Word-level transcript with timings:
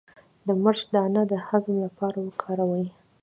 د 0.45 0.47
مرچ 0.63 0.81
دانه 0.93 1.21
د 1.31 1.33
هضم 1.47 1.75
لپاره 1.85 2.17
وکاروئ 2.27 2.85